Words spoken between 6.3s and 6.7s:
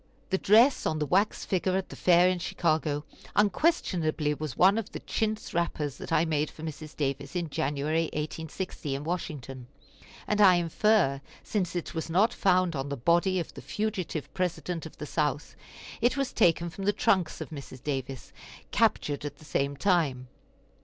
for